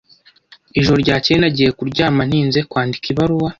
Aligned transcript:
Ijoro 0.79 0.97
ryakeye 1.03 1.37
nagiye 1.39 1.69
kuryama 1.77 2.21
ntinze 2.29 2.59
kwandika 2.69 3.05
ibaruwa. 3.13 3.49